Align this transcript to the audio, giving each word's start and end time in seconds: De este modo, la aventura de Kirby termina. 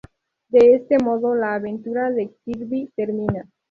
De 0.49 0.73
este 0.73 0.97
modo, 0.97 1.35
la 1.35 1.53
aventura 1.53 2.09
de 2.09 2.33
Kirby 2.43 2.91
termina. 2.95 3.47